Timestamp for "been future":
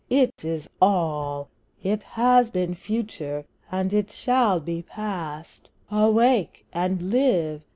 2.49-3.45